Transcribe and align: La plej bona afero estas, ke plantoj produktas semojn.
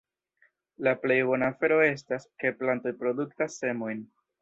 La 0.87 0.93
plej 1.03 1.17
bona 1.27 1.51
afero 1.53 1.79
estas, 1.91 2.27
ke 2.45 2.55
plantoj 2.63 2.97
produktas 3.07 3.63
semojn. 3.65 4.07